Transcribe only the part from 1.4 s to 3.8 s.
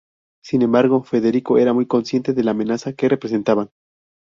era muy consciente de la amenaza que representaban.